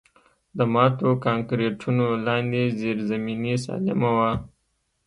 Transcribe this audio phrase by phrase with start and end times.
[0.57, 4.31] د ماتو کانکریټونو لاندې زیرزمیني سالمه وه